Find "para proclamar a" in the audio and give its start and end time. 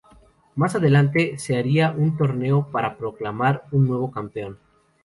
2.71-3.75